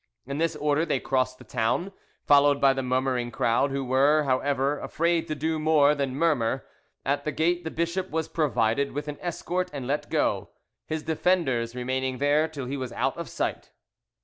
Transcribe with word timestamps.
In 0.25 0.39
this 0.39 0.55
order 0.55 0.83
they 0.83 0.99
crossed 0.99 1.37
the 1.37 1.43
town, 1.43 1.91
followed 2.25 2.59
by 2.59 2.73
the 2.73 2.81
murmuring 2.81 3.29
crowd, 3.29 3.69
who 3.69 3.85
were, 3.85 4.23
however, 4.23 4.79
afraid 4.79 5.27
to 5.27 5.35
do 5.35 5.59
more 5.59 5.93
than 5.93 6.15
murmur; 6.17 6.65
at 7.05 7.23
the 7.23 7.31
gate 7.31 7.63
the 7.63 7.69
bishop 7.69 8.09
was 8.09 8.27
provided 8.27 8.93
with 8.93 9.07
an 9.07 9.19
escort 9.21 9.69
and 9.71 9.85
let 9.85 10.09
go, 10.09 10.49
his 10.87 11.03
defenders 11.03 11.75
remaining 11.75 12.17
there 12.17 12.47
till 12.47 12.65
he 12.65 12.77
was 12.77 12.91
out 12.93 13.15
of 13.15 13.29
sight. 13.29 13.73